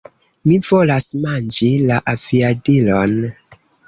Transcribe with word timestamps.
Mi 0.51 0.55
volas 0.67 1.05
manĝi 1.25 1.69
la 1.89 1.99
aviadilon! 2.13 3.15